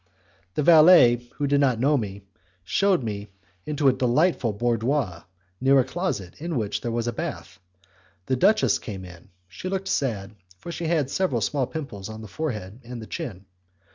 The 0.55 0.63
valet, 0.63 1.27
who 1.35 1.45
did 1.45 1.59
not 1.59 1.79
know 1.79 1.95
me, 1.95 2.23
shewed 2.63 3.03
me 3.03 3.27
into 3.67 3.87
a 3.87 3.93
delightful 3.93 4.51
boudoir 4.51 5.25
near 5.59 5.79
a 5.79 5.83
closet 5.83 6.41
in 6.41 6.57
which 6.57 6.81
there 6.81 6.89
was 6.89 7.05
a 7.07 7.13
bath. 7.13 7.59
The 8.25 8.35
duchess 8.35 8.79
came 8.79 9.05
in; 9.05 9.29
she 9.47 9.69
looked 9.69 9.87
sad, 9.87 10.33
for 10.57 10.71
she 10.71 10.87
had 10.87 11.11
several 11.11 11.39
small 11.39 11.67
pimples 11.67 12.09
on 12.09 12.23
the 12.23 12.27
forehead 12.27 12.79
and 12.83 12.99
the 12.99 13.05
chin. 13.05 13.45